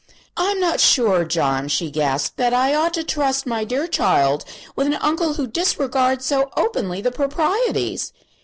"I'm 0.35 0.59
not 0.59 0.79
sure, 0.79 1.23
John," 1.25 1.67
she 1.67 1.91
gasped, 1.91 2.37
"that 2.37 2.55
I 2.55 2.73
ought 2.73 2.95
to 2.95 3.03
trust 3.03 3.45
my 3.45 3.63
dear 3.63 3.85
child 3.85 4.43
with 4.75 4.87
an 4.87 4.95
uncle 4.95 5.35
who 5.35 5.45
disregards 5.45 6.25
so 6.25 6.49
openly 6.57 7.01
the 7.01 7.11
proprieties." 7.11 8.11